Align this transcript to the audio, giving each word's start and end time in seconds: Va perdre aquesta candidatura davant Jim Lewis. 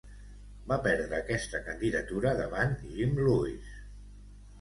Va 0.69 0.77
perdre 0.85 1.17
aquesta 1.17 1.61
candidatura 1.67 2.31
davant 2.39 2.73
Jim 2.95 3.13
Lewis. 3.27 3.69